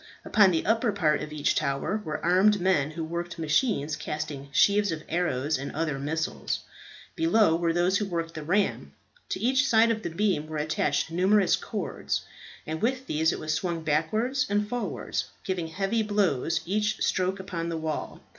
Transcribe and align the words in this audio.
Upon 0.25 0.49
the 0.49 0.65
upper 0.65 0.91
part 0.91 1.21
of 1.21 1.31
each 1.31 1.53
tower 1.53 2.01
were 2.03 2.25
armed 2.25 2.59
men 2.59 2.89
who 2.89 3.03
worked 3.03 3.37
machines 3.37 3.95
casting 3.95 4.49
sheaves 4.51 4.91
of 4.91 5.03
arrows 5.07 5.59
and 5.59 5.71
other 5.75 5.99
missiles. 5.99 6.61
Below 7.15 7.55
were 7.55 7.71
those 7.71 7.99
who 7.99 8.07
worked 8.07 8.33
the 8.33 8.41
ram. 8.41 8.93
To 9.29 9.39
each 9.39 9.67
side 9.67 9.91
of 9.91 10.01
the 10.01 10.09
beam 10.09 10.47
were 10.47 10.57
attached 10.57 11.11
numerous 11.11 11.55
cords, 11.55 12.21
and 12.65 12.81
with 12.81 13.05
these 13.05 13.31
it 13.31 13.37
was 13.37 13.53
swung 13.53 13.83
backwards 13.83 14.47
and 14.49 14.67
forwards, 14.67 15.25
giving 15.43 15.67
heavy 15.67 16.01
blows 16.01 16.61
each 16.65 16.99
stroke 17.03 17.39
upon 17.39 17.69
the 17.69 17.77
wall. 17.77 18.21